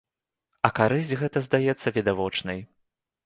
[0.69, 2.59] А карысць гэта здаецца відавочнай.